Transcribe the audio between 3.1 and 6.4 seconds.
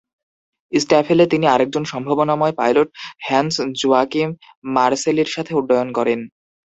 Hence-Joaquin মার্সেলির সাথে উড্ডয়ন করেন।